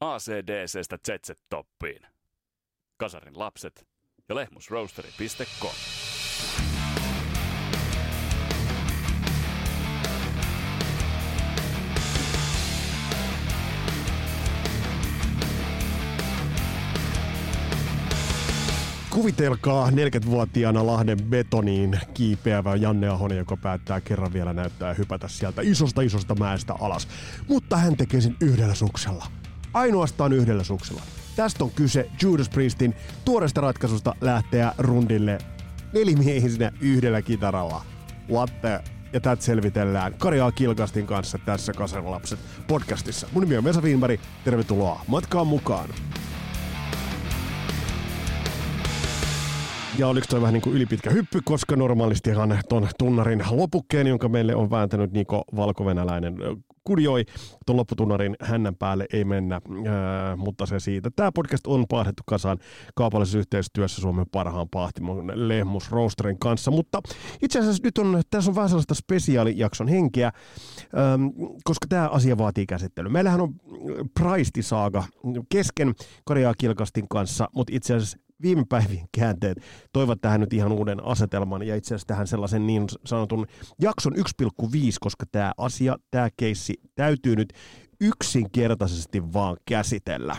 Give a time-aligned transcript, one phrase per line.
[0.00, 2.02] ACDCstä ZZ-toppiin.
[2.96, 3.86] Kasarin lapset
[4.28, 5.74] ja lehmusroasteri.com.
[19.10, 26.00] Kuvitelkaa 40-vuotiaana Lahden betoniin kiipeävä Janne Ahonen, joka päättää kerran vielä näyttää hypätä sieltä isosta
[26.02, 27.08] isosta mäestä alas.
[27.48, 29.26] Mutta hän tekee sen yhdellä suksella.
[29.74, 31.02] Ainoastaan yhdellä suksella.
[31.36, 35.38] Tästä on kyse Judas Priestin tuoresta ratkaisusta lähteä rundille
[35.94, 37.82] nelimiehisenä yhdellä kitaralla.
[38.30, 38.80] What the?
[39.12, 43.28] Ja tätä selvitellään Karjaa Kilkastin kanssa tässä Kasarilapset podcastissa.
[43.32, 45.88] Mun nimi on Mesa Wienberg, tervetuloa matkaan mukaan.
[49.98, 54.54] Ja oliko toi vähän niin kuin ylipitkä hyppy, koska normaalistihan ton tunnarin lopukkeen, jonka meille
[54.54, 56.34] on vääntänyt Niko Valkovenäläinen
[56.84, 57.24] kudjoi,
[57.66, 61.10] ton lopputunnarin hännän päälle ei mennä, ää, mutta se siitä.
[61.16, 62.58] Tämä podcast on paahdettu kasaan
[62.94, 67.00] kaupallisessa yhteistyössä Suomen parhaan pahtimon Lehmus Roasterin kanssa, mutta
[67.42, 70.32] itse asiassa nyt on, tässä on vähän sellaista spesiaalijakson henkeä,
[70.94, 71.18] ää,
[71.64, 73.10] koska tämä asia vaatii käsittelyä.
[73.10, 73.54] Meillähän on
[74.20, 75.04] Praisti-saaga
[75.48, 79.58] kesken Karjaa Kilkastin kanssa, mutta itse asiassa viime päivien käänteet
[79.92, 83.46] toivat tähän nyt ihan uuden asetelman ja itse asiassa tähän sellaisen niin sanotun
[83.80, 84.22] jakson 1,5,
[85.00, 87.52] koska tämä asia, tämä keissi täytyy nyt
[88.00, 90.36] yksinkertaisesti vaan käsitellä.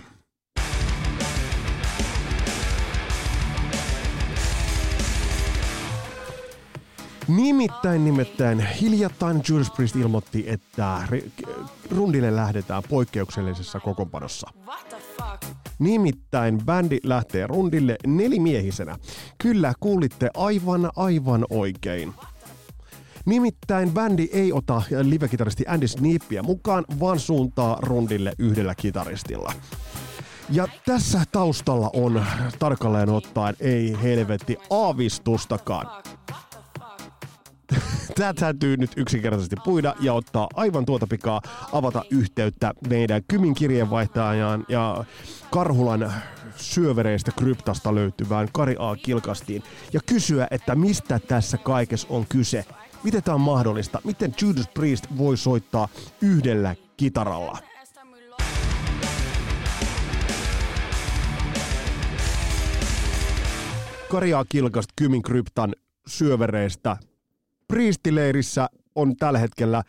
[7.27, 11.07] Nimittäin, nimittäin hiljattain Judas Priest ilmoitti, että
[11.91, 14.49] rundille lähdetään poikkeuksellisessa kokoonpanossa.
[15.79, 18.97] Nimittäin bändi lähtee rundille nelimiehisenä.
[19.37, 22.13] Kyllä, kuulitte aivan aivan oikein.
[23.25, 29.53] Nimittäin bändi ei ota livekitaristi Andy Snippiä mukaan, vaan suuntaa rundille yhdellä kitaristilla.
[30.51, 32.25] Ja tässä taustalla on
[32.59, 36.03] tarkalleen ottaen ei helvetti aavistustakaan.
[38.15, 41.41] Tämä täytyy nyt yksinkertaisesti puida ja ottaa aivan tuota pikaa
[41.73, 45.05] avata yhteyttä meidän Kymin kirjeenvaihtajaan ja
[45.51, 46.13] Karhulan
[46.55, 48.95] syövereistä kryptasta löytyvään Kari A.
[48.95, 49.63] Kilkastiin
[49.93, 52.65] ja kysyä, että mistä tässä kaikessa on kyse.
[53.03, 54.01] Miten tämä on mahdollista?
[54.03, 55.87] Miten Judas Priest voi soittaa
[56.21, 57.57] yhdellä kitaralla?
[64.09, 64.45] Kari A.
[64.49, 65.75] Kilkast Kymin kryptan
[66.07, 66.97] syövereistä
[67.69, 69.83] Priistileirissä on tällä hetkellä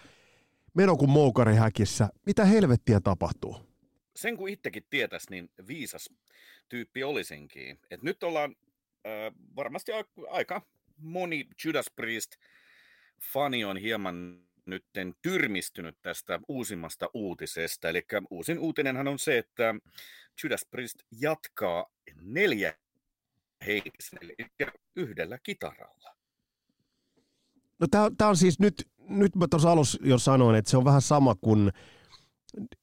[0.75, 2.09] meno kuin moukarihäkissä.
[2.27, 3.57] Mitä helvettiä tapahtuu?
[4.17, 6.11] Sen kun itsekin tietäisi, niin viisas
[6.69, 7.79] tyyppi olisinkin.
[7.91, 8.57] Et nyt ollaan
[9.07, 9.93] äh, varmasti
[10.31, 10.63] aika
[10.97, 12.37] moni Judas Priest
[13.33, 17.89] fani on hieman nytten tyrmistynyt tästä uusimmasta uutisesta.
[17.89, 19.75] Eli uusin uutinenhan on se, että
[20.43, 21.87] Judas Priest jatkaa
[22.21, 22.75] neljä
[23.67, 24.35] henkisen, eli
[24.97, 26.20] yhdellä kitaralla.
[27.81, 27.87] No
[28.19, 31.35] tämä on siis nyt, nyt mä tuossa alussa jo sanoin, että se on vähän sama
[31.35, 31.71] kuin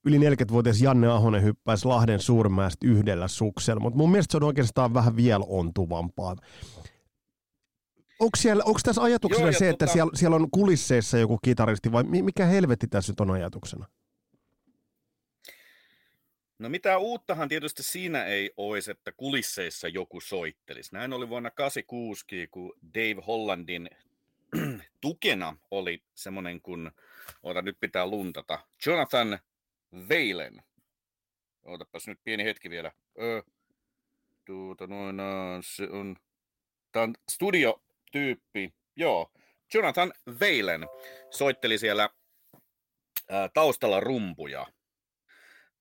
[0.05, 4.93] yli 40-vuotias Janne Ahonen hyppäisi Lahden suurmäestä yhdellä suksella, mutta mun mielestä se on oikeastaan
[4.93, 6.35] vähän vielä ontuvampaa.
[8.19, 9.93] Onko, siellä, onko tässä ajatuksena Joo, se, että tota...
[9.93, 13.85] siellä, siellä on kulisseissa joku kitaristi vai mikä helvetti tässä nyt on ajatuksena?
[16.59, 20.89] No mitä uuttahan tietysti siinä ei olisi, että kulisseissa joku soittelisi.
[20.93, 23.89] Näin oli vuonna 1986, kun Dave Hollandin
[25.01, 26.91] tukena oli semmoinen kuin,
[27.43, 29.39] oota nyt pitää luntata, Jonathan
[30.09, 30.63] Veilen.
[31.65, 32.91] Ootapas nyt pieni hetki vielä.
[33.21, 33.43] Ö,
[34.45, 35.17] tuota noin,
[35.61, 36.15] se on,
[36.91, 39.31] tämä on studiotyyppi, joo.
[39.73, 40.87] Jonathan Veilen
[41.31, 42.09] soitteli siellä
[43.29, 44.67] ää, taustalla rumpuja.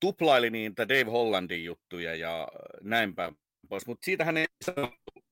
[0.01, 2.49] Tuplaili niitä Dave Hollandin juttuja ja
[2.83, 3.39] näin päin
[3.69, 5.25] pois, mutta siitähän ei sanottu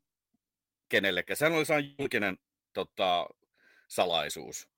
[0.89, 1.37] kenellekään.
[1.37, 2.39] Sehän oli saanut julkinen
[2.75, 3.27] tota,
[3.89, 4.69] salaisuus.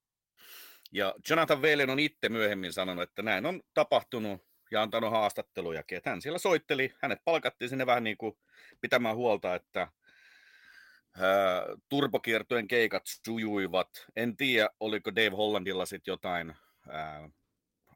[0.93, 5.83] Ja Jonathan Velen on itse myöhemmin sanonut, että näin on tapahtunut ja antanut haastatteluja.
[5.93, 8.39] Että hän siellä soitteli, hänet palkattiin sinne vähän niin kuin
[8.81, 14.07] pitämään huolta, että ää, turbokiertojen keikat sujuivat.
[14.17, 16.55] En tiedä, oliko Dave Hollandilla sitten jotain
[16.89, 17.29] ää,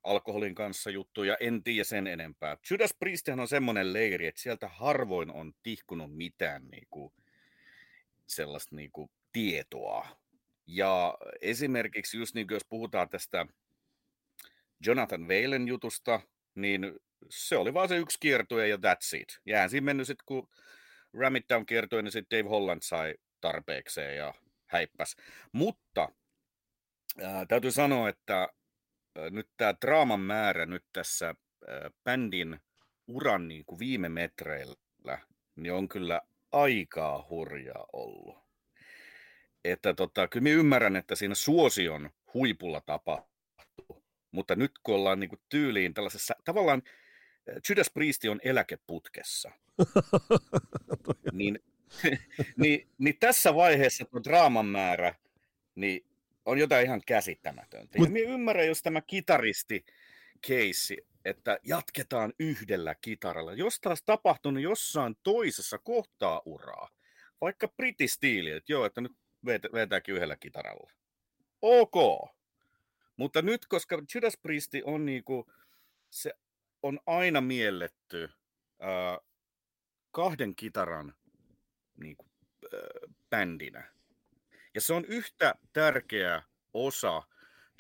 [0.05, 2.57] alkoholin kanssa juttuja, en tiedä sen enempää.
[2.71, 7.13] Judas Priestihän on semmoinen leiri, että sieltä harvoin on tihkunut mitään niin kuin,
[8.27, 10.09] sellaista niin kuin, tietoa.
[10.67, 13.47] Ja esimerkiksi just niin kuin jos puhutaan tästä
[14.87, 16.21] Jonathan Veilen jutusta,
[16.55, 17.01] niin
[17.31, 19.41] se oli vaan se yksi kiertue ja that's it.
[19.47, 20.49] Ja siinä mennyt sitten, kun
[21.13, 24.35] Ramit Down kiertui, niin sitten Dave Holland sai tarpeekseen ja
[24.67, 25.17] häippäs.
[25.53, 26.09] Mutta
[27.23, 28.49] ää, täytyy sanoa, että
[29.17, 32.61] ää, nyt tämä draaman määrä nyt tässä ää, bändin
[33.07, 35.19] uran niin kuin viime metreillä,
[35.57, 36.21] niin on kyllä
[36.53, 38.50] aikaa hurjaa ollut.
[39.65, 45.31] Että tota, kyllä minä ymmärrän, että siinä suosion huipulla tapahtuu, mutta nyt kun ollaan niin
[45.31, 46.83] kuin tyyliin tällaisessa, tavallaan
[47.47, 49.51] eh, Judas Priest on eläkeputkessa,
[51.33, 51.59] niin,
[52.63, 55.15] niin, niin tässä vaiheessa tuo draaman määrä
[55.75, 56.07] niin
[56.45, 57.99] on jotain ihan käsittämätöntä.
[57.99, 58.09] Mut...
[58.09, 59.85] Ja minä ymmärrän, jos tämä kitaristi
[60.47, 63.53] keissi, että jatketaan yhdellä kitaralla.
[63.53, 66.89] Jos taas tapahtunut jossain toisessa kohtaa uraa,
[67.41, 69.13] vaikka britistiili, että joo, että nyt
[69.73, 70.91] vetääkin yhdellä kitaralla.
[71.63, 71.95] Ok.
[73.17, 75.47] Mutta nyt, koska Judas Priest on niinku,
[76.11, 76.33] se
[76.83, 78.29] on aina mielletty
[78.81, 79.19] ää,
[80.11, 81.15] kahden kitaran
[82.01, 82.27] niinku,
[82.73, 82.81] ää,
[83.31, 83.85] bändinä.
[84.75, 86.43] Ja se on yhtä tärkeä
[86.75, 87.23] osa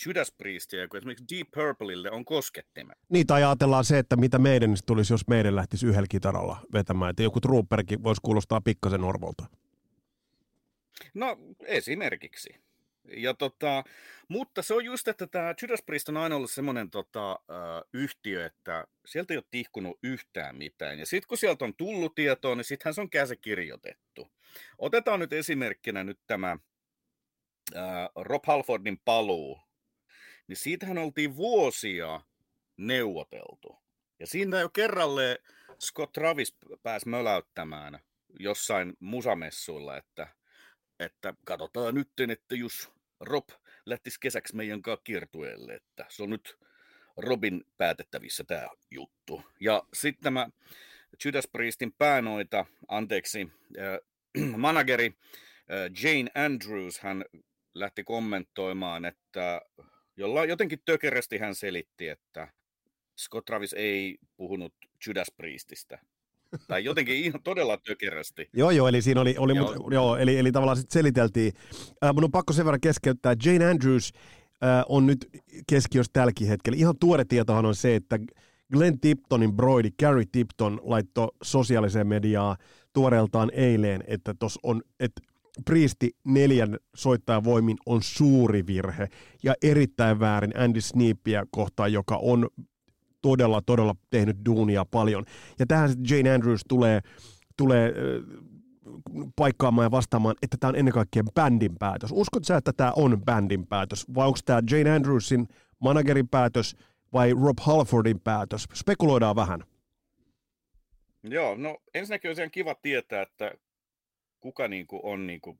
[0.06, 2.98] Judas Priestia kuin esimerkiksi Deep Purpleille on koskettimet.
[3.08, 7.10] Niin, tai ajatellaan se, että mitä meidän tulisi, jos meidän lähtisi yhdellä kitaralla vetämään.
[7.10, 9.46] Että joku trooperkin voisi kuulostaa pikkasen orvolta.
[11.14, 12.60] No, esimerkiksi.
[13.16, 13.84] Ja tota,
[14.28, 17.40] mutta se on just, että tämä Judas Priest on aina ollut semmoinen tota,
[17.92, 20.98] yhtiö, että sieltä ei ole tihkunut yhtään mitään.
[20.98, 24.28] Ja sitten kun sieltä on tullut tietoa, niin sittenhän se on käsikirjoitettu.
[24.78, 26.56] Otetaan nyt esimerkkinä nyt tämä
[27.74, 29.60] uh, Rob Halfordin paluu.
[30.46, 32.20] Niin siitähän oltiin vuosia
[32.76, 33.76] neuvoteltu.
[34.18, 35.38] Ja siinä jo kerralle
[35.80, 37.98] Scott Travis pääsi möläyttämään
[38.38, 40.28] jossain musamessuilla, että–
[41.00, 43.48] että katsotaan nyt, että jos Rob
[43.86, 46.58] lähtisi kesäksi meidän kanssa kiertueelle, että se on nyt
[47.16, 49.42] Robin päätettävissä tämä juttu.
[49.60, 50.48] Ja sitten tämä
[51.24, 53.48] Judas Priestin päänoita, anteeksi,
[53.78, 53.98] äh,
[54.56, 57.24] manageri äh, Jane Andrews, hän
[57.74, 59.62] lähti kommentoimaan, että
[60.16, 62.48] jolla jotenkin tökerästi hän selitti, että
[63.18, 64.74] Scott Travis ei puhunut
[65.06, 65.98] Judas Priestistä,
[66.68, 68.48] tai jotenkin ihan todella tökerästi.
[68.56, 69.74] joo, joo, eli siinä oli, oli joo.
[69.74, 71.52] Mut, joo, eli, eli tavallaan sitten seliteltiin.
[72.04, 73.34] Äh, mun on pakko sen verran keskeyttää.
[73.44, 74.12] Jane Andrews
[74.64, 75.28] äh, on nyt
[75.66, 76.76] keskiössä tälläkin hetkellä.
[76.78, 78.18] Ihan tuore tietohan on se, että
[78.72, 82.56] Glenn Tiptonin broidi Gary Tipton laittoi sosiaaliseen mediaan
[82.92, 85.22] tuoreeltaan eilen, että tos on, että
[85.64, 89.08] Priesti neljän soittajan voimin on suuri virhe
[89.42, 92.48] ja erittäin väärin Andy Sneapia kohtaan, joka on
[93.22, 95.24] todella, todella tehnyt duunia paljon.
[95.58, 97.00] Ja tähän Jane Andrews tulee,
[97.56, 97.94] tulee
[99.36, 102.10] paikkaamaan ja vastaamaan, että tämä on ennen kaikkea bändin päätös.
[102.12, 106.76] Uskot sä, että tämä on bändin päätös, vai onko tämä Jane Andrewsin managerin päätös
[107.12, 108.68] vai Rob Halfordin päätös?
[108.74, 109.64] Spekuloidaan vähän.
[111.22, 113.52] Joo, no ensinnäkin on ihan kiva tietää, että
[114.40, 115.58] kuka niinku on niinku,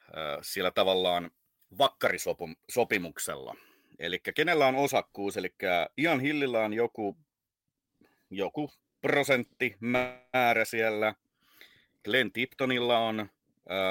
[0.00, 1.30] äh, siellä tavallaan
[1.78, 3.56] vakkarisopimuksella.
[3.98, 5.54] Eli kenellä on osakkuus, eli
[5.98, 7.16] Ian Hillillä on joku,
[8.30, 8.70] joku
[9.00, 11.14] prosenttimäärä siellä,
[12.04, 13.30] Glenn Tiptonilla on,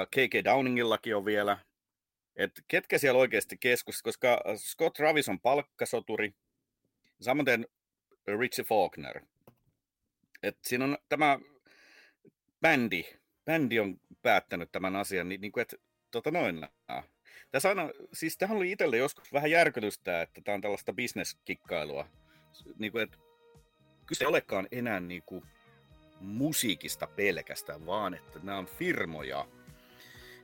[0.08, 1.58] KK Downingillakin on vielä,
[2.36, 6.34] et ketkä siellä oikeasti keskus, koska Scott Travis on palkkasoturi,
[7.22, 7.68] samoin
[8.40, 9.22] Richie Faulkner.
[10.44, 11.40] Et siinä on tämä
[12.62, 13.04] bändi,
[13.46, 15.78] bändi on päättänyt tämän asian, niin, niin kuin, että
[16.12, 16.68] tota noin,
[17.52, 22.08] tässä aina, siis tähän oli itselle joskus vähän järkytystä, että tämä on tällaista bisneskikkailua.
[22.78, 23.18] Niin kuin, että
[24.06, 25.44] kyse ei olekaan enää niin kuin
[26.20, 29.48] musiikista pelkästään, vaan että nämä on firmoja.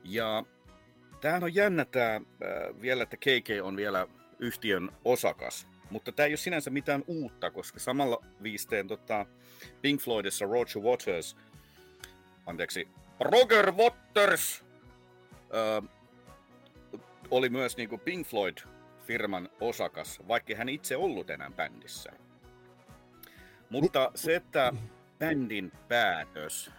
[0.03, 0.43] Ja
[1.21, 2.21] tämähän on jännä tämä äh,
[2.81, 4.07] vielä, että KK on vielä
[4.39, 5.67] yhtiön osakas.
[5.89, 9.25] Mutta tämä ei ole sinänsä mitään uutta, koska samalla viisteen tota,
[9.81, 11.37] Pink Floydissa Roger Waters,
[12.45, 12.87] anteeksi,
[13.19, 14.63] Roger Waters,
[15.33, 16.00] äh,
[17.31, 22.11] oli myös niin kuin Pink Floyd-firman osakas, vaikka hän itse ollut enää bändissä.
[23.69, 24.73] Mutta se, että
[25.19, 26.71] bändin päätös,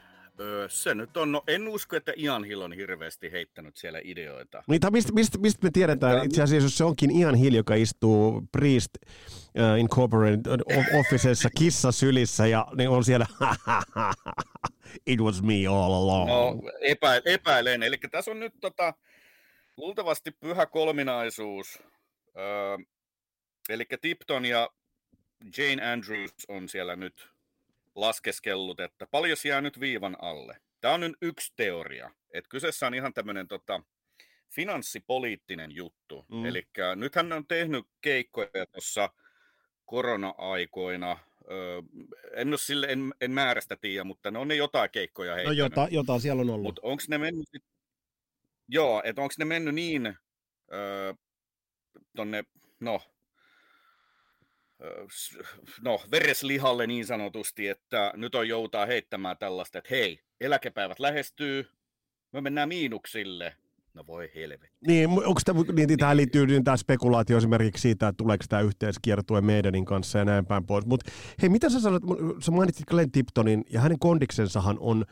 [0.68, 4.62] se nyt on, no en usko, että Ian Hill on hirveästi heittänyt siellä ideoita.
[4.66, 8.42] Niin, mistä, mistä, mistä me tiedetään, itse asiassa jos se onkin Ian Hill, joka istuu
[8.52, 10.60] Priest uh, Incorporated
[11.00, 13.26] officeessa kissa sylissä ja niin on siellä
[15.06, 16.28] it was me all along.
[16.30, 18.94] No, epä, epäilen, eli tässä on nyt tota,
[19.76, 21.82] luultavasti pyhä kolminaisuus.
[22.38, 22.78] Öö,
[23.68, 24.70] eli Tipton ja
[25.58, 27.28] Jane Andrews on siellä nyt
[27.94, 30.56] laskeskellut, että paljon jää nyt viivan alle.
[30.80, 32.10] Tämä on nyt yksi teoria.
[32.30, 33.82] Että kyseessä on ihan tämmöinen tota,
[34.50, 36.26] finanssipoliittinen juttu.
[36.28, 36.46] Mm.
[36.46, 39.10] Eli nythän on tehnyt keikkoja tuossa
[39.84, 41.18] korona-aikoina.
[41.50, 41.82] Öö,
[42.34, 45.58] en, ole sille, en, en määrästä tiedä, mutta ne on ne jotain keikkoja heittänyt.
[45.58, 46.62] No jota, jota siellä on ollut.
[46.62, 47.48] Mutta onko ne mennyt
[48.72, 50.16] Joo, että onko ne mennyt niin
[50.72, 51.14] öö,
[52.16, 52.44] tonne,
[52.80, 53.00] no,
[55.84, 61.68] no, vereslihalle niin sanotusti, että nyt on joutaa heittämään tällaista, että hei, eläkepäivät lähestyy,
[62.32, 63.56] me mennään miinuksille.
[63.94, 64.76] No voi helvetti.
[64.86, 69.40] Niin, onko tämä, niin, tähän liittyy niin tämä spekulaatio esimerkiksi siitä, että tuleeko tämä yhteiskiertue
[69.40, 70.86] Maidenin kanssa ja näin päin pois.
[70.86, 71.10] Mutta
[71.42, 72.02] hei, mitä sä sanoit,
[72.40, 75.04] sä mainitsit Glenn Tiptonin ja hänen kondiksensahan on,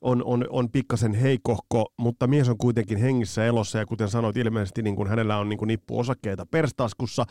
[0.00, 4.82] on, on, on pikkasen heikohko, mutta mies on kuitenkin hengissä elossa ja kuten sanoit, ilmeisesti
[4.82, 7.24] niin kuin hänellä on niin kuin nippu osakkeita perstaskussa.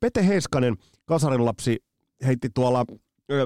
[0.00, 1.84] Pete Heiskanen, kasarin lapsi,
[2.26, 2.84] heitti tuolla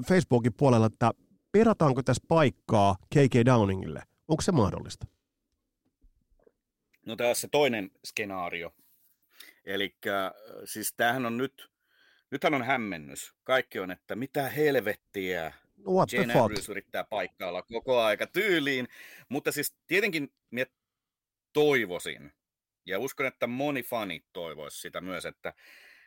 [0.09, 1.11] Facebookin puolella, että
[1.53, 4.03] perataanko tässä paikkaa KK Downingille?
[4.29, 5.07] Onko se mahdollista?
[7.07, 8.75] No tässä se toinen skenaario.
[9.65, 9.97] Eli
[10.65, 11.71] siis tämähän on nyt,
[12.31, 13.35] nythän on hämmennys.
[13.45, 15.53] Kaikki on, että mitä helvettiä,
[15.87, 18.89] What Jane the Andrews yrittää paikkailla koko aika tyyliin,
[19.29, 20.67] mutta siis tietenkin minä
[21.53, 22.33] toivoisin,
[22.87, 25.55] ja uskon, että moni fani toivoisi sitä myös, että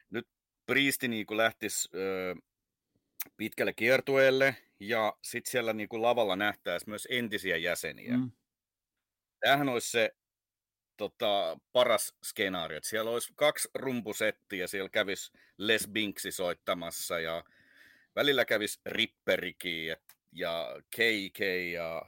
[0.10, 0.28] nyt
[0.66, 2.36] Priesti niin lähtisi ö,
[3.38, 8.18] pitkälle kiertueelle, ja sitten siellä niin kuin lavalla nähtäisi myös entisiä jäseniä.
[8.18, 8.32] Mm.
[9.40, 10.16] Tämähän olisi se
[10.98, 12.78] tota, paras skenaario.
[12.78, 17.44] Että siellä olisi kaksi rumpusettiä, siellä kävisi Les Binksi soittamassa ja
[18.15, 19.96] välillä kävisi Ripperikin ja,
[20.32, 21.39] ja KK
[21.74, 22.01] ja,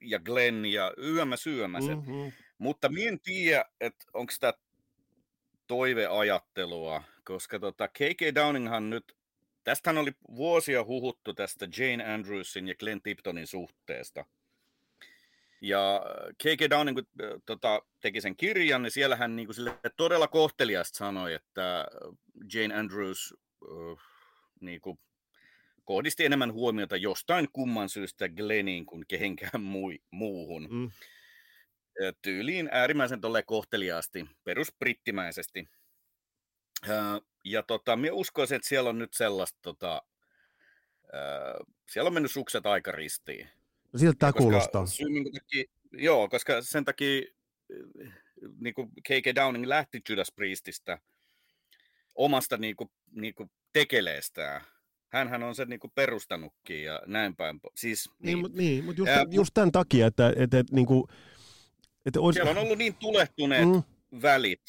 [0.00, 1.96] ja Glenn ja yömä syömäset.
[1.96, 2.32] Mm-hmm.
[2.58, 4.52] Mutta minä en tiedä, että onko tämä
[5.66, 9.16] toiveajattelua, koska tota, KK Downinghan nyt,
[9.64, 14.24] tästähän oli vuosia huhuttu tästä Jane Andrewsin ja Glenn Tiptonin suhteesta.
[15.60, 16.02] Ja
[16.42, 16.70] K.K.
[16.70, 17.06] Downing, kun
[17.46, 21.86] tota, teki sen kirjan, niin siellä hän niin kuin, sille todella kohteliasta sanoi, että
[22.54, 24.00] Jane Andrews uh,
[24.60, 24.98] niin kuin,
[25.84, 30.68] kohdisti enemmän huomiota jostain kumman syystä Gleniin kuin kehenkään mui, muuhun.
[30.70, 30.90] Mm.
[32.22, 35.68] Tyyliin äärimmäisen tolle kohteliaasti, perusbrittimäisesti.
[37.44, 40.02] Ja tota, minä uskoisin, että siellä on nyt sellaista, tota,
[41.90, 43.48] siellä on mennyt sukset aika ristiin.
[43.92, 44.86] No siltä tämä kuulostaa.
[44.86, 47.22] Syy, takia, joo, koska sen takia
[48.60, 49.34] niin kuin K.K.
[49.34, 50.98] Downing lähti Judas Priestistä
[52.14, 54.60] omasta niin kuin, niin kuin tekeleestään.
[55.08, 57.60] Hänhän on sen niin kuin perustanutkin ja näin päin.
[57.76, 60.86] Siis, niin, niin, mutta, niin, mutta just, ää, just tämän takia, että, että, että, niin
[60.86, 61.04] kuin,
[62.06, 62.36] että olisi...
[62.36, 63.82] Siellä on ollut niin tulehtuneet mm.
[64.22, 64.62] välit.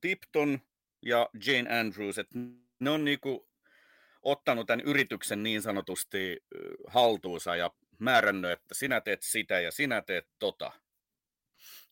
[0.00, 0.60] Tipton
[1.02, 2.38] ja Jane Andrews, että
[2.80, 3.40] ne on niin kuin
[4.22, 6.44] ottanut tämän yrityksen niin sanotusti
[6.86, 10.72] haltuunsa ja määrännyt, että sinä teet sitä ja sinä teet tota.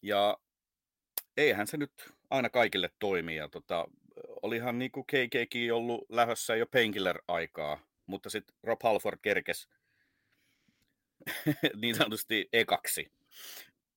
[0.02, 0.38] Ja
[1.36, 1.92] eihän se nyt
[2.30, 3.36] aina kaikille toimi.
[3.36, 3.88] Ja tota,
[4.42, 9.68] olihan niin kuin KKkin ollut lähössä jo Painkiller-aikaa, mutta sitten Rob Halford kerkes
[11.82, 13.12] niin sanotusti ekaksi.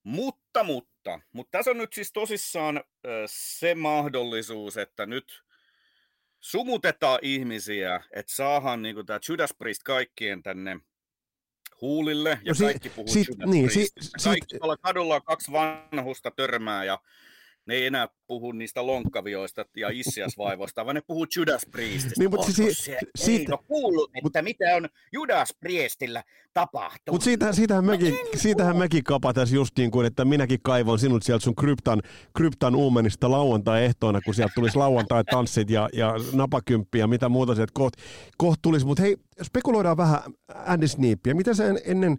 [0.04, 2.84] Mutta, mutta, mutta tässä on nyt siis tosissaan
[3.26, 5.44] se mahdollisuus, että nyt
[6.40, 10.80] sumutetaan ihmisiä, että saadaan niin tämä Judas Priest kaikkien tänne
[11.82, 14.62] huulille ja no si- kaikki puhuu sit, niin, si- Kaikki sit...
[14.82, 17.00] kadulla kaksi vanhusta törmää ja
[17.66, 22.20] ne ei enää puhu niistä lonkkavioista ja issiasvaivoista, vaan ne puhuu Judas Priestistä.
[22.20, 27.12] Niin, mutta si- se si- ei ole kuullut, että mut, mitä on Judas Priestillä tapahtunut.
[27.12, 31.44] Mutta siitähän, siitähän, mekin, siitähän mekin kapataan just niin kuin, että minäkin kaivon sinut sieltä
[31.44, 32.02] sun kryptan,
[32.38, 38.04] kryptan uumenista lauantai-ehtoina, kun sieltä tulisi lauantai-tanssit ja, ja napakymppi ja mitä muuta sieltä kohta
[38.38, 38.86] koht tulisi.
[38.86, 40.20] Mutta hei, spekuloidaan vähän
[40.66, 41.36] Andy Sneapia.
[41.36, 42.18] Mitä se ennen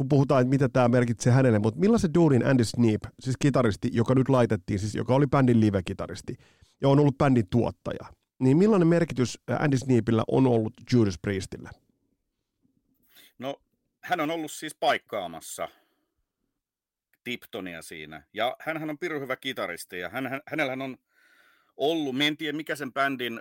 [0.00, 4.14] kun puhutaan, että mitä tämä merkitsee hänelle, mutta millaisen duunin Andy Sneap, siis kitaristi, joka
[4.14, 6.36] nyt laitettiin, siis joka oli bändin live-kitaristi
[6.80, 8.06] ja on ollut bändin tuottaja,
[8.38, 11.70] niin millainen merkitys Andy Sneapillä on ollut Judas Priestille?
[13.38, 13.62] No,
[14.00, 15.68] hän on ollut siis paikkaamassa
[17.24, 18.22] Tiptonia siinä.
[18.32, 20.96] Ja hän on pirun hyvä kitaristi ja hän, hän, hänellä on
[21.76, 23.40] ollut, en tiedä mikä sen bändin,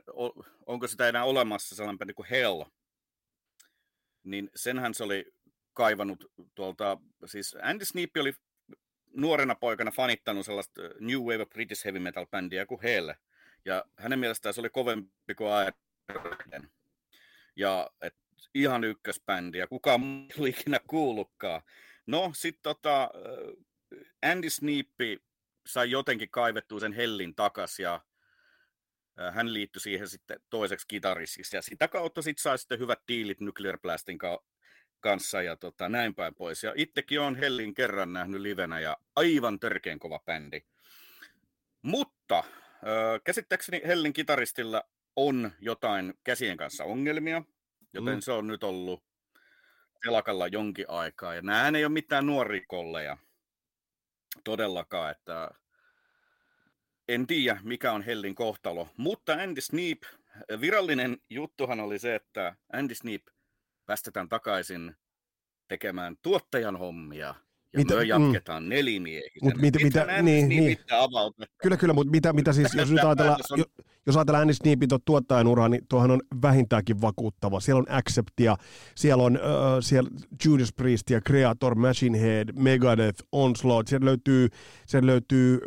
[0.66, 2.64] onko sitä enää olemassa sellainen bändi kuin Hell,
[4.24, 5.39] niin senhän se oli
[5.80, 8.34] kaivannut tuolta, siis Andy Sneap oli
[9.14, 13.12] nuorena poikana fanittanut sellaista New Wave of British Heavy Metal bändiä kuin Hell.
[13.66, 16.70] Ja hänen mielestään se oli kovempi kuin Iron
[17.56, 18.16] Ja et,
[18.54, 21.62] ihan ykkösbändi, ja kukaan muu ikinä kuullutkaan.
[22.08, 23.10] No, sitten tota,
[24.22, 24.88] Andy Sneap
[25.66, 28.02] sai jotenkin kaivettua sen Hellin takas, ja
[29.32, 33.80] hän liittyi siihen sitten toiseksi kitaristiksi, ja sitä kautta sitten sai sitten hyvät diilit Nuclear
[33.80, 34.18] Blastin
[35.00, 36.64] kanssa ja tota, näin päin pois.
[36.64, 40.62] Ja itsekin on Hellin kerran nähnyt livenä ja aivan törkeän kova bändi.
[41.82, 42.46] Mutta äh,
[43.24, 44.84] käsittääkseni Hellin kitaristilla
[45.16, 47.44] on jotain käsien kanssa ongelmia,
[47.94, 48.22] joten mm.
[48.22, 49.04] se on nyt ollut
[50.04, 51.36] telakalla jonkin aikaa.
[51.36, 53.18] Ja nämä ei ole mitään nuoria kolleja
[54.44, 55.52] todellakaan, että
[57.08, 58.88] en tiedä, mikä on Hellin kohtalo.
[58.98, 60.00] Mutta Andy Sneap,
[60.62, 63.22] virallinen juttuhan oli se, että Andy Sneap
[63.90, 64.96] päästetään takaisin
[65.68, 67.36] tekemään tuottajan hommia
[67.74, 68.08] ja mitä, me mm.
[68.08, 68.70] jatketaan mm.
[68.70, 69.52] nelimiehisenä.
[69.52, 70.78] Mut mit, mitä, niin, niin.
[71.62, 73.64] Kyllä, kyllä, mutta mitä, mitä siis, jos nyt ajatellaan, on...
[74.06, 77.60] jos ajatellaan Andy Sneapin tuottajan uraa, niin tuohan on vähintäänkin vakuuttava.
[77.60, 78.58] Siellä on Acceptia,
[78.96, 79.42] siellä on uh,
[79.80, 80.10] siellä
[80.46, 84.48] Judas Priest ja Creator, Machine Head, Megadeth, Onslaught, sieltä löytyy,
[84.86, 85.60] sieltä löytyy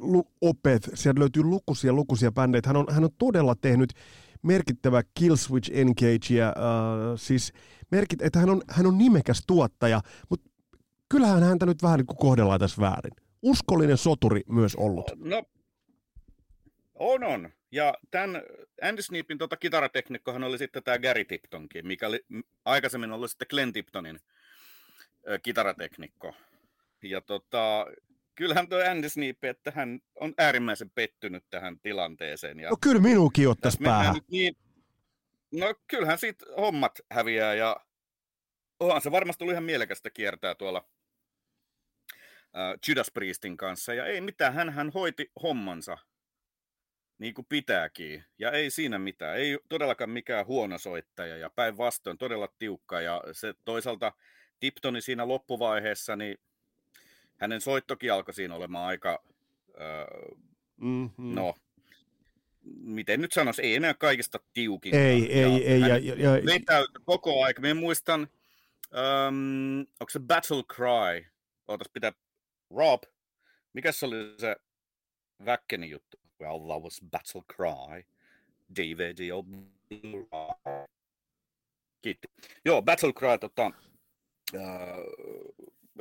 [0.00, 2.62] uh, Opeth, sieltä löytyy lukuisia, lukuisia bändejä.
[2.66, 3.92] Hän on, hän on todella tehnyt
[4.42, 7.52] merkittävä Killswitch Engage, ja, uh, siis
[7.90, 10.50] merkit, että hän on, hän on nimekäs tuottaja, mutta
[11.08, 13.12] kyllähän häntä nyt vähän niin kohdellaan tässä väärin.
[13.42, 15.10] Uskollinen soturi myös ollut.
[15.16, 15.42] No,
[16.94, 17.50] on on.
[17.72, 18.42] Ja tämän
[18.82, 22.20] Andy Sneapin tota kitarateknikkohan oli sitten tämä Gary Tiptonkin, mikä oli
[22.64, 24.20] aikaisemmin ollut sitten Glenn Tiptonin
[25.28, 26.34] ö, kitarateknikko.
[27.02, 27.86] Ja tota,
[28.40, 32.60] kyllähän tuo Andy Sneap, että hän on äärimmäisen pettynyt tähän tilanteeseen.
[32.60, 34.16] Ja no kyllä minuukin ottaisi päähän.
[34.30, 34.56] Niin,
[35.52, 37.76] no kyllähän siitä hommat häviää ja
[38.80, 40.88] onhan se varmasti ollut ihan mielekästä kiertää tuolla
[42.56, 45.98] äh, Judas Priestin kanssa, ja ei mitään, hän, hän hoiti hommansa
[47.18, 52.48] niin kuin pitääkin, ja ei siinä mitään, ei todellakaan mikään huono soittaja, ja päinvastoin todella
[52.58, 54.12] tiukka, ja se toisaalta
[54.60, 56.38] Tiptoni siinä loppuvaiheessa, niin
[57.40, 59.22] hänen soittokin alkoi siinä olemaan aika,
[59.80, 60.36] äh,
[60.76, 61.34] mm-hmm.
[61.34, 61.54] no,
[62.80, 64.94] miten nyt sanoisi, ei enää kaikista tiukin.
[64.94, 65.80] Ei, ei, ja ei.
[65.80, 67.62] Ja, ja, ja, koko aika.
[67.62, 68.20] Minä muistan,
[69.28, 71.30] um, onko se Battle Cry?
[71.68, 72.12] Ootas pitää
[72.76, 73.02] Rob,
[73.72, 74.56] mikä se oli se
[75.44, 76.20] Väkkenin juttu?
[76.40, 78.04] Well, that was Battle Cry.
[78.76, 79.46] DVD of
[82.02, 82.28] Kiitti.
[82.64, 83.70] Joo, Battle Cry tota,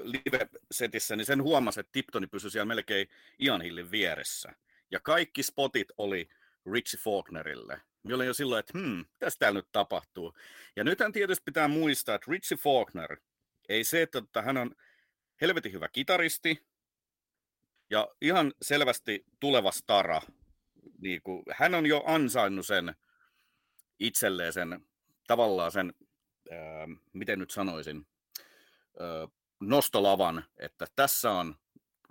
[0.03, 3.07] live-setissä, niin sen huomasi, että Tiptoni pysyi siellä melkein
[3.39, 4.53] Ian Hillin vieressä.
[4.91, 6.29] Ja kaikki spotit oli
[6.71, 7.81] Richie Faulknerille.
[8.03, 10.33] Minä olin jo silloin, että hmm, mitä täällä nyt tapahtuu.
[10.75, 13.17] Ja nythän tietysti pitää muistaa, että Richie Faulkner,
[13.69, 14.75] ei se, että hän on
[15.41, 16.67] helvetin hyvä kitaristi
[17.89, 20.21] ja ihan selvästi tuleva stara.
[21.01, 22.95] Niin kuin, hän on jo ansainnut sen
[23.99, 24.85] itselleen sen
[25.27, 25.93] tavallaan sen,
[26.51, 28.07] ää, miten nyt sanoisin,
[29.59, 31.55] nostolavan, että tässä on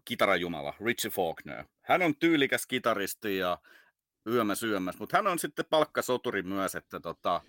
[0.04, 1.64] kitarajumala Richie Faulkner.
[1.82, 3.58] Hän on tyylikäs kitaristi ja
[4.26, 7.40] yömäs yömäs, mutta hän on sitten palkkasoturi myös, että tota,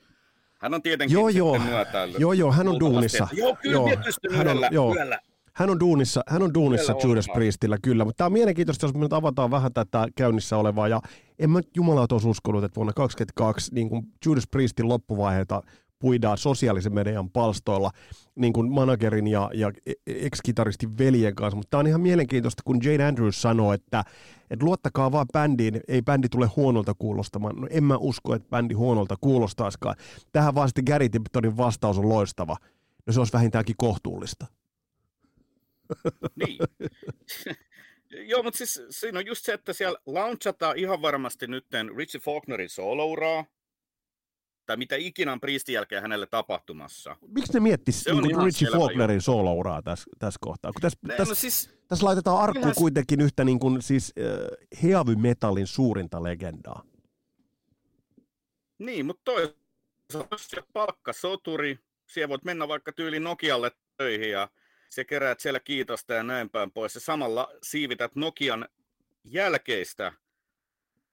[0.59, 1.59] hän on tietenkin joo, joo.
[1.59, 2.19] myötäillyt.
[2.19, 3.27] Joo, joo, hän on duunissa.
[3.31, 3.89] Joo, kyllä joo,
[4.31, 4.95] hän on, yöllä, joo.
[4.95, 5.19] yöllä
[5.59, 8.05] hän on duunissa, hän on duunissa Judas Priestillä, kyllä.
[8.05, 10.87] Mutta tämä on mielenkiintoista, jos me nyt avataan vähän tätä käynnissä olevaa.
[10.87, 11.01] Ja
[11.39, 15.61] en mä jumalauta olisi uskonut, että vuonna 2022 niin kuin Judas Priestin loppuvaiheita
[15.99, 17.91] puidaan sosiaalisen median palstoilla
[18.35, 19.71] niin kuin managerin ja, ja
[20.07, 24.03] ex-kitaristin veljen kanssa, mutta tämä on ihan mielenkiintoista, kun Jane Andrews sanoo, että,
[24.49, 27.55] että luottakaa vaan bändiin, ei bändi tule huonolta kuulostamaan.
[27.55, 29.95] No en mä usko, että bändi huonolta kuulostaisikaan.
[30.31, 32.57] Tähän vaan sitten Gary Tiptonin vastaus on loistava.
[33.05, 34.45] No se olisi vähintäänkin kohtuullista.
[36.35, 36.57] Niin.
[38.29, 41.65] Joo, mutta siis siinä on just se, että siellä launchataan ihan varmasti nyt
[41.97, 43.45] Richie Faulknerin solouraa,
[44.69, 47.15] tai mitä ikinä on Priestin jälkeen hänelle tapahtumassa.
[47.27, 50.73] Miksi ne miettisivät niin Richie Faulknerin solouraa tässä, tässä kohtaa?
[50.73, 52.75] Kun tässä, ne, tässä, no siis, tässä laitetaan arkku kyllähän...
[52.75, 56.83] kuitenkin yhtä niin kuin, siis, äh, heavy metalin suurinta legendaa.
[58.79, 64.49] Niin, mutta toisaalta palkkasoturi, siellä voit mennä vaikka tyyli Nokialle töihin ja
[64.89, 66.95] se keräät siellä kiitosta ja näin päin pois.
[66.95, 68.69] Ja samalla siivität Nokian
[69.23, 70.13] jälkeistä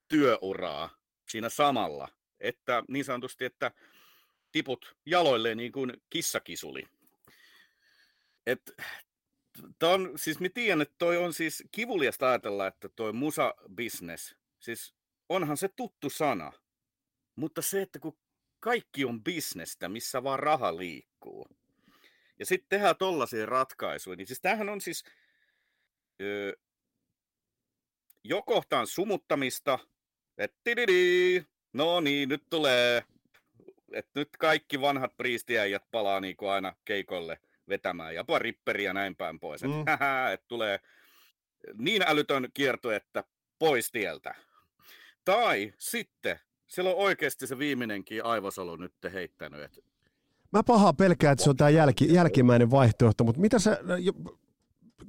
[0.09, 0.91] työuraa
[1.29, 2.09] siinä samalla.
[2.41, 3.71] Että niin sanotusti, että
[4.53, 6.83] tiput jaloille niin kuin kissakisuli.
[8.47, 8.73] Et,
[9.83, 14.95] on, siis mä tiedän, että toi on siis kivuliasta ajatella, että toi musa-business, siis
[15.29, 16.53] onhan se tuttu sana,
[17.37, 18.19] mutta se, että kun
[18.61, 21.49] kaikki on bisnestä, missä vaan raha liikkuu,
[22.39, 24.17] ja sitten tehdään tollaisia ratkaisuja.
[24.17, 25.05] Niin siis tämähän on siis
[26.21, 26.53] öö,
[28.25, 29.79] jo kohtaan sumuttamista,
[30.39, 30.59] että
[31.77, 33.05] no niin, nyt tulee,
[33.93, 39.41] että nyt kaikki vanhat priistiäijät palaa niin kuin aina keikolle vetämään, ja ripperiä näin päin
[39.41, 39.63] pois.
[39.63, 39.81] Mm.
[39.81, 40.81] Että et tulee
[41.75, 43.25] niin älytön kierto, että
[43.59, 44.35] pois tieltä.
[45.25, 49.81] Tai sitten, siellä on oikeasti se viimeinenkin aivosolu nyt heittänyt, että
[50.53, 53.79] Mä pahaa pelkään, että se on tämä jälki, jälkimmäinen vaihtoehto, mutta mitä sä,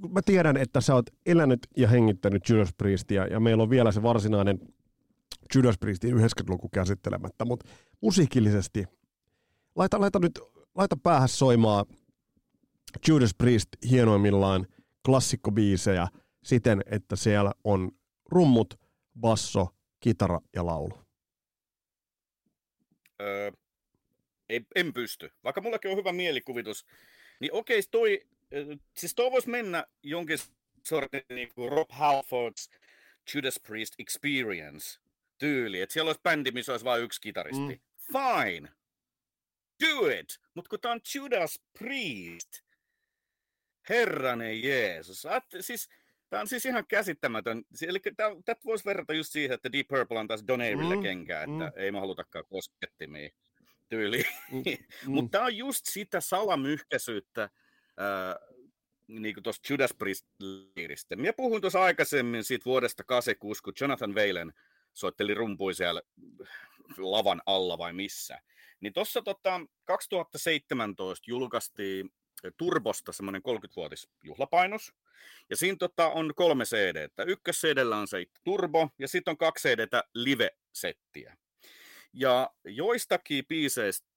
[0.09, 4.03] mä tiedän, että sä oot elänyt ja hengittänyt Judas Priestia, ja meillä on vielä se
[4.03, 4.59] varsinainen
[5.55, 7.69] Judas Priestin 90-luku käsittelemättä, mutta
[8.01, 8.85] musiikillisesti,
[9.75, 10.39] laita, laita nyt,
[10.75, 11.85] laita päähän soimaan
[13.07, 14.67] Judas Priest hienoimmillaan
[15.05, 16.07] klassikkobiisejä
[16.43, 17.91] siten, että siellä on
[18.31, 18.79] rummut,
[19.19, 19.67] basso,
[19.99, 20.93] kitara ja laulu?
[23.21, 23.51] Öö,
[24.49, 25.31] ei, en pysty.
[25.43, 26.85] Vaikka mullakin on hyvä mielikuvitus,
[27.39, 28.27] niin okei, toi,
[28.97, 30.37] siis toi voisi mennä jonkin
[30.83, 32.77] sortin niin kuin Rob Halford's
[33.33, 34.99] Judas Priest Experience
[35.37, 37.73] tyyli, että siellä olisi bändi, missä olisi vain yksi kitaristi.
[37.73, 37.79] Mm.
[38.11, 38.69] Fine!
[39.85, 40.39] Do it!
[40.53, 42.59] Mutta kun tää on Judas Priest,
[43.89, 45.25] herranen Jeesus.
[45.25, 45.89] At, siis,
[46.29, 47.63] Tämä on siis ihan käsittämätön.
[47.87, 47.99] Eli
[48.45, 51.71] tätä voisi verrata just siihen, että Deep Purple on taas Donairille mm, kenkää, että mm.
[51.75, 53.29] ei mä halutakaan koskettimia
[53.89, 54.23] tyyli.
[54.51, 54.57] Mm,
[55.07, 55.11] mm.
[55.11, 57.49] Mutta tämä on just sitä salamyhkäisyyttä, äh,
[59.07, 61.15] niin kuin tuosta Judas Priest-liiristä.
[61.15, 64.53] Minä puhuin tuossa aikaisemmin siitä vuodesta 86, kun Jonathan Valen
[64.97, 66.01] soitteli rumpui siellä
[66.97, 68.41] lavan alla vai missä.
[68.79, 72.09] Niin tuossa tota, 2017 julkaistiin
[72.57, 74.93] Turbosta semmoinen 30-vuotis juhlapainos.
[75.49, 79.67] Ja siinä tota, on kolme cd Ykkös CDllä on se Turbo ja sitten on kaksi
[79.67, 81.37] cd live-settiä.
[82.13, 84.07] Ja joistakin biiseistä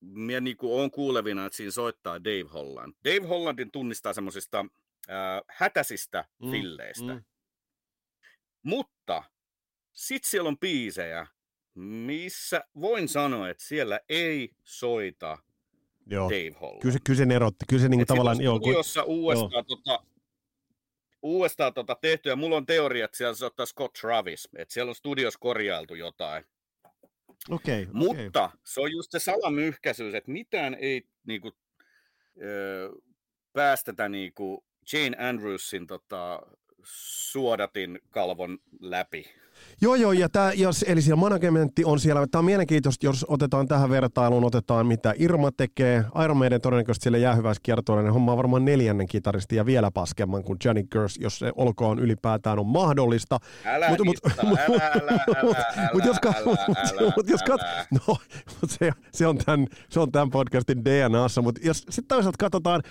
[0.00, 2.94] minä niin olen kuulevina, että siinä soittaa Dave Holland.
[3.04, 4.66] Dave Hollandin tunnistaa semmoisista
[5.10, 7.14] äh, hätäisistä mm, filleistä.
[7.14, 7.24] Mm.
[8.62, 9.01] Mutta
[9.92, 11.26] sitten siellä on biisejä,
[11.74, 15.38] missä voin sanoa, että siellä ei soita
[16.06, 16.30] joo.
[16.30, 16.80] Dave Holland.
[16.80, 17.64] Kyllä se, kyllä erotti.
[17.68, 18.40] Kyllä se niin tavallaan...
[18.40, 18.74] Joo, kun...
[19.06, 19.06] uudestaan,
[19.46, 19.62] joo.
[19.62, 20.04] Tota,
[21.22, 24.94] uudestaan tota tehty, ja mulla on teoria, että siellä soittaa Scott Travis, että siellä on
[24.94, 26.44] studios korjailtu jotain.
[27.50, 28.58] Okay, Mutta okay.
[28.64, 31.52] se on just se salamyhkäisyys, että mitään ei niinku,
[32.42, 32.90] ö,
[33.52, 36.42] päästetä niinku Jane Andrewsin tota,
[36.82, 39.41] suodatin kalvon läpi.
[39.80, 43.68] Joo, joo, ja tää, jos, eli siellä managementti on siellä, tämä on mielenkiintoista, jos otetaan
[43.68, 48.32] tähän vertailuun, otetaan mitä Irma tekee, Iron Maiden todennäköisesti sille jää hyvässä kiertoille, niin homma
[48.32, 52.66] on varmaan neljännen kitaristi ja vielä paskemman kuin Johnny Gers, jos se olkoon ylipäätään on
[52.66, 53.38] mahdollista.
[53.64, 54.16] Älä mut, mut,
[56.04, 56.16] jos,
[57.16, 58.16] mut jos kat, no,
[58.66, 62.82] se, se, on tämän, se on tämän podcastin DNAssa, mutta jos sitten toisaalta katsotaan,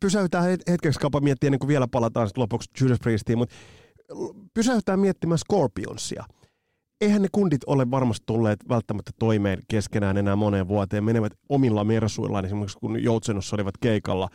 [0.00, 3.54] pysäytään hetkeksi kaupan miettiä, niin kuin vielä palataan sitten lopuksi Judas Priestiin, mutta
[4.54, 6.24] pysäyttää miettimään Scorpionsia.
[7.00, 11.04] Eihän ne kundit ole varmasti tulleet välttämättä toimeen keskenään enää moneen vuoteen.
[11.04, 14.28] Menevät omilla mersuillaan, esimerkiksi kun Joutsenossa olivat keikalla,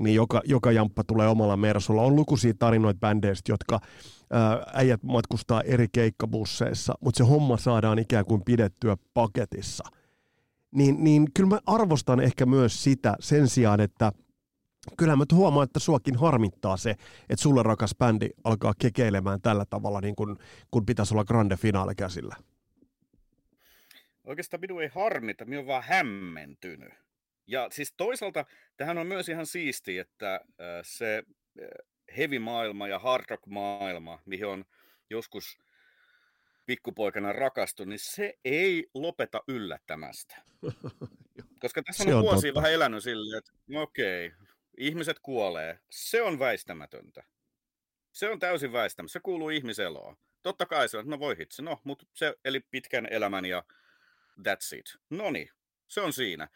[0.00, 2.02] niin joka, joka jamppa tulee omalla mersulla.
[2.02, 3.80] On lukuisia tarinoita bändeistä, jotka
[4.74, 9.84] äijät matkustaa eri keikkabusseissa, mutta se homma saadaan ikään kuin pidettyä paketissa.
[10.74, 14.12] Niin, niin kyllä mä arvostan ehkä myös sitä sen sijaan, että–
[14.96, 16.90] kyllä mä huomaan, että suakin harmittaa se,
[17.28, 20.38] että sulle rakas bändi alkaa kekeilemään tällä tavalla, niin kun,
[20.70, 22.36] kun pitäisi olla grande finaali käsillä.
[24.24, 26.92] Oikeastaan minun ei harmita, minä olen vaan hämmentynyt.
[27.46, 28.44] Ja siis toisaalta
[28.76, 30.40] tähän on myös ihan siisti, että
[30.82, 31.22] se
[32.16, 34.64] heavy-maailma ja hard rock-maailma, mihin on
[35.10, 35.58] joskus
[36.66, 40.36] pikkupoikana rakastunut, niin se ei lopeta yllättämästä.
[41.62, 44.32] Koska tässä on, on vuosia vähän elänyt silleen, että no okei,
[44.78, 47.24] ihmiset kuolee, se on väistämätöntä.
[48.12, 49.12] Se on täysin väistämätöntä.
[49.12, 50.16] Se kuuluu ihmiseloon.
[50.42, 53.64] Totta kai se on, no voi hitsi, no, mutta se eli pitkän elämän ja
[54.38, 54.86] that's it.
[55.10, 55.50] No niin,
[55.88, 56.48] se on siinä.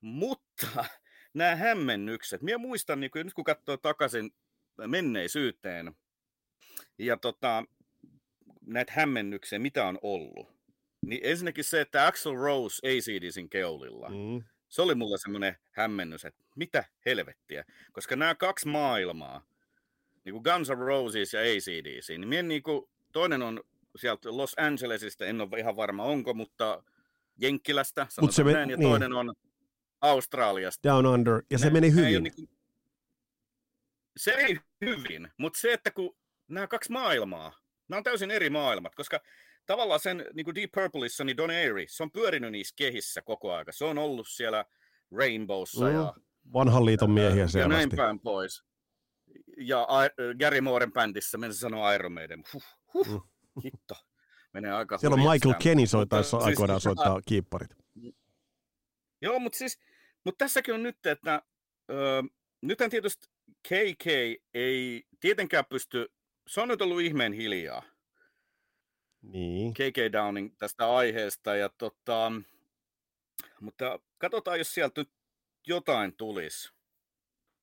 [0.00, 0.66] Mutta
[1.34, 4.30] nämä hämmennykset, minä muistan, niin kun, nyt kun katsoo takaisin
[4.86, 5.94] menneisyyteen
[6.98, 7.64] ja tota,
[8.66, 10.48] näitä hämmennyksiä, mitä on ollut,
[11.06, 16.44] niin ensinnäkin se, että Axel Rose ACDCin keulilla, mm se oli mulle semmoinen hämmennys, että
[16.56, 17.64] mitä helvettiä.
[17.92, 19.44] Koska nämä kaksi maailmaa,
[20.24, 23.60] niin kuin Guns N' Roses ja ACDC, niin mien niin kuin, toinen on
[23.96, 26.82] sieltä Los Angelesista, en ole ihan varma onko, mutta
[27.40, 28.88] Jenkkilästä, Mut se men, näin, ja niin.
[28.88, 29.34] toinen on
[30.00, 30.88] Australiasta.
[30.88, 32.22] Down Under, ja se ne, meni hyvin.
[32.22, 32.48] Niin kuin,
[34.16, 36.16] se ei hyvin, mutta se, että kun
[36.48, 39.20] nämä kaksi maailmaa, nämä on täysin eri maailmat, koska
[39.70, 43.54] tavallaan sen niin kuin Deep Purpleissa, niin Don Airy, se on pyörinyt niissä kehissä koko
[43.54, 43.72] aika.
[43.72, 44.64] Se on ollut siellä
[45.12, 45.94] Rainbowssa mm.
[45.94, 46.14] ja...
[46.52, 47.58] Vanhan liiton miehiä selvästi.
[47.58, 48.64] Ja näin päin pois.
[49.56, 49.86] Ja
[50.38, 52.42] Gary Mooren bändissä, menen sanoa Iron Maiden.
[52.52, 53.62] Huh, huh, mm.
[53.64, 53.94] hitto.
[54.52, 57.22] Menee aika Siellä on Michael Kenny soitaessa siis, aikoinaan soittaa a...
[57.26, 57.70] kiipparit.
[59.22, 59.78] Joo, mutta siis,
[60.24, 61.42] mutta tässäkin on nyt, että
[61.90, 62.22] ö,
[62.62, 63.26] nythän tietysti
[63.68, 64.06] KK
[64.54, 66.06] ei tietenkään pysty,
[66.46, 67.82] se on nyt ollut ihmeen hiljaa
[69.22, 69.74] niin.
[69.74, 71.56] KK Downing tästä aiheesta.
[71.56, 72.32] Ja tota,
[73.60, 75.10] mutta katsotaan, jos sieltä nyt
[75.66, 76.72] jotain tulisi.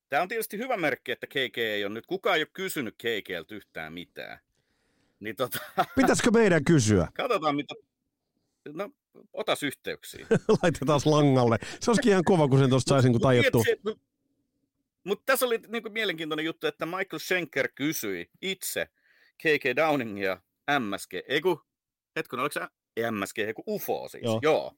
[0.08, 3.54] Tämä on tietysti hyvä merkki, että KK ei ole nyt, kukaan ei ole kysynyt KKltä
[3.54, 4.38] yhtään mitään.
[5.20, 5.58] Niin tota...
[5.96, 7.08] Pitäisikö meidän kysyä?
[7.14, 7.74] Katsotaan, mitä...
[8.68, 8.90] No,
[9.32, 10.26] otas yhteyksiä.
[10.62, 11.58] Laitetaan langalle.
[11.80, 13.64] Se olisikin ihan kova, kun sen tuosta saisin, kun tajuttu.
[15.04, 18.86] Mutta tässä oli niin kuin, mielenkiintoinen juttu, että Michael Schenker kysyi itse
[19.36, 20.40] KK Downingia
[20.78, 21.60] MSG, ei kun,
[22.16, 22.60] hetkinen, oliko se
[23.10, 24.40] MSG, ei kun UFO siis, Joo.
[24.42, 24.74] joo.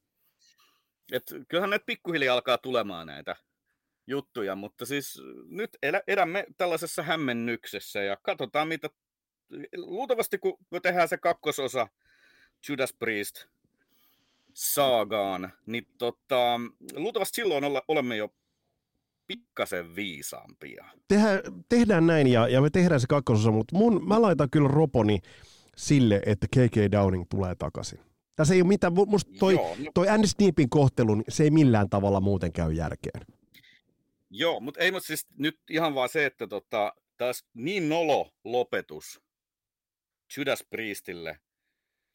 [1.13, 3.37] Et kyllähän näitä pikkuhiljaa alkaa tulemaan näitä
[4.07, 8.91] juttuja, mutta siis nyt elä, elämme tällaisessa hämmennyksessä ja katsotaan mitä,
[9.77, 11.89] luultavasti kun, kun tehdään se kakkososa
[12.69, 13.47] Judas Priest
[14.55, 16.61] saagaan, niin tota,
[16.95, 18.35] luultavasti silloin olla, olemme jo
[19.27, 20.85] pikkasen viisaampia.
[21.09, 25.19] Tehdään, tehdään näin ja, ja me tehdään se kakkososa, mutta mun, mä laitan kyllä roponi
[25.77, 28.01] sille, että KK Downing tulee takaisin.
[28.37, 31.45] Tässä ei ole mitään, mu- musta toi, Joo, no, toi Andy Sneapin kohtelu, niin se
[31.45, 33.27] ei millään tavalla muuten käy järkeen.
[34.31, 39.21] joo mutta ei mutta siis nyt ihan vaan se, että tota, taas niin nolo lopetus
[40.37, 41.39] Judas Priestille,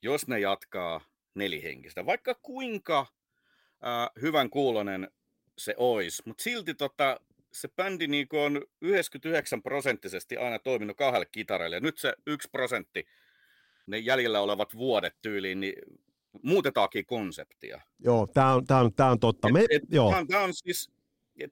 [0.02, 1.02] jos ne jatkaa
[1.36, 2.06] nelihenkistä.
[2.06, 5.12] Vaikka kuinka äh, hyvän kuulonen
[5.58, 7.20] se olisi, mutta silti tota,
[7.54, 11.76] se bändi niin on 99 prosenttisesti aina toiminut kahdelle kitaralle.
[11.76, 13.06] Ja nyt se yksi prosentti,
[13.88, 15.74] ne jäljellä olevat vuodet tyyliin, niin
[16.44, 17.82] muutetaankin konseptia.
[18.00, 19.52] Joo, tää on, tää on, tää on totta.
[19.52, 20.92] Me, Et, et, joo, Tämä on, tää on siis,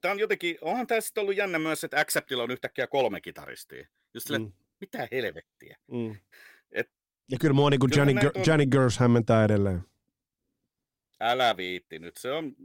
[0.01, 3.87] tää on jotenkin, onhan tämä sitten ollut jännä myös, että Acceptilla on yhtäkkiä kolme kitaristia.
[4.13, 4.51] Just sille, Mm.
[4.79, 5.77] mitä helvettiä.
[5.91, 6.15] mm.
[6.71, 6.91] Et-
[7.31, 8.43] ja kyllä mua niinku kyllähän Johnny, on.
[8.47, 8.65] Johnny
[8.99, 9.81] hämmentää edelleen.
[11.19, 12.55] Älä viitti nyt, se on...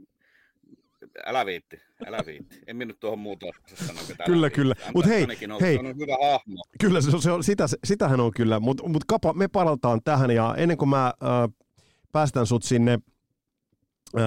[1.25, 2.59] Älä viitti, älä viitti.
[2.67, 4.55] En minä nyt tuohon muuta älä Kyllä, viitti.
[4.55, 4.75] kyllä.
[4.77, 5.77] Antaa Mut hei, olla, hei.
[5.77, 6.63] On hyvä hahmo.
[6.81, 10.31] Kyllä, se on, se on, sitä, sitähän on kyllä, mutta mut Kapa, me palataan tähän
[10.31, 11.67] ja ennen kuin mä äh,
[12.11, 12.93] päästän sut sinne
[14.17, 14.21] äh,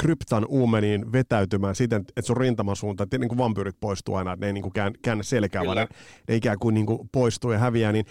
[0.00, 4.46] kryptan uumeniin vetäytymään siten, että sun rintamasuunta, että niin kuin vampyyrit poistuu aina, että ne
[4.46, 5.74] ei niin kuin kään, käännä selkää, Kyllä.
[5.74, 5.96] vaan ne,
[6.28, 8.06] ne ikään kuin, niin kuin poistuu ja häviää, niin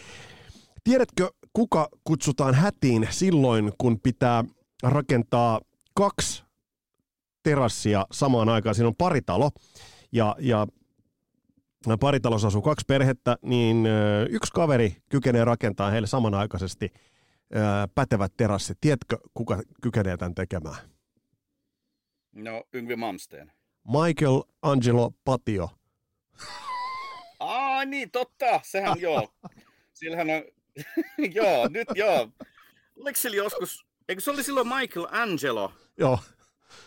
[0.83, 4.43] tiedätkö, kuka kutsutaan hätiin silloin, kun pitää
[4.83, 5.61] rakentaa
[5.93, 6.44] kaksi
[7.45, 9.51] terassia samaan aikaan, siinä on paritalo,
[10.11, 10.67] ja, ja
[11.99, 13.87] paritalossa asuu kaksi perhettä, niin
[14.29, 17.59] yksi kaveri kykenee rakentamaan heille samanaikaisesti ö,
[17.95, 18.77] pätevät terassit.
[18.81, 20.75] Tiedätkö, kuka kykenee tämän tekemään?
[22.31, 23.51] No, Yngvi Malmsteen.
[23.87, 25.69] Michael Angelo Patio.
[27.39, 28.59] Aa, niin, totta.
[28.63, 29.33] Sehän joo.
[29.93, 30.43] Sillähän on...
[31.37, 32.29] joo, nyt joo.
[32.99, 33.85] Oliko sillä joskus...
[34.09, 36.19] Eikö se oli silloin Michael Angelo Joo,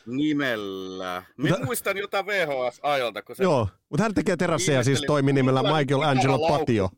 [0.06, 1.22] nimellä?
[1.36, 3.42] Mä Mutta- muistan jotain VHS-ajalta, kun se...
[3.42, 3.68] joo.
[3.88, 6.48] mutta hän tekee terasseja siis Ihmettelin, toimi nimellä minkälainen Michael Angelo.
[6.48, 6.90] Patio.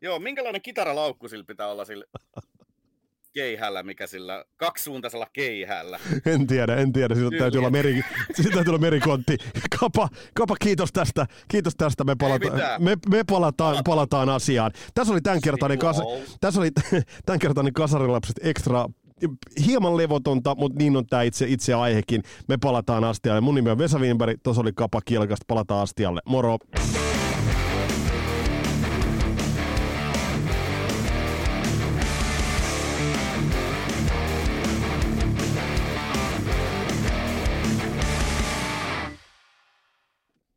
[0.00, 2.04] Joo, minkälainen kitaralaukku sillä pitää olla sillä
[3.36, 6.00] keihällä, mikä sillä kaksisuuntaisella keihällä.
[6.26, 7.14] En tiedä, en tiedä.
[7.14, 8.02] Siitä täytyy olla, meri,
[8.34, 9.36] siitä täytyy olla merikontti.
[9.80, 11.26] Kapa, kapa, kiitos tästä.
[11.48, 12.04] Kiitos tästä.
[12.04, 12.46] Me, palata,
[12.78, 14.70] me, me palataan, palataan asiaan.
[14.94, 15.96] Tässä oli tämänkertainen, kas,
[16.40, 16.70] tässä oli
[17.26, 18.86] tämänkertainen Kasarilapset extra
[19.66, 22.22] hieman levotonta, mutta niin on tämä itse, itse aihekin.
[22.48, 23.40] Me palataan astialle.
[23.40, 26.20] Mun nimi on Vesa Wienberg, tuossa oli Kapa Kielkasta, palataan astialle.
[26.26, 26.58] Moro!